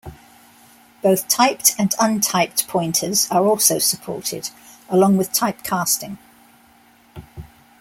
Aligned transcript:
Both 1.03 1.27
typed 1.27 1.75
and 1.77 1.91
untyped 1.97 2.67
pointers 2.67 3.27
are 3.29 3.45
also 3.45 3.77
supported, 3.77 4.49
along 4.89 5.17
with 5.17 5.31
typecasting. 5.31 6.17